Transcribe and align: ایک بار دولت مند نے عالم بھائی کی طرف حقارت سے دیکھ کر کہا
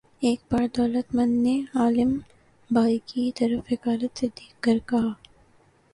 ایک 0.21 0.39
بار 0.51 0.65
دولت 0.77 1.15
مند 1.15 1.41
نے 1.43 1.53
عالم 1.75 2.17
بھائی 2.69 2.97
کی 3.05 3.31
طرف 3.35 3.71
حقارت 3.71 4.19
سے 4.19 4.27
دیکھ 4.27 4.61
کر 4.61 4.77
کہا 4.85 5.11